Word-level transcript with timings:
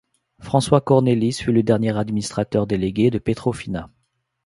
François 0.39 0.81
Cornélis 0.81 1.33
fut 1.43 1.51
le 1.51 1.61
dernier 1.61 1.95
administrateur 1.95 2.65
délégué 2.65 3.11
de 3.11 3.19
Petrofina. 3.19 3.91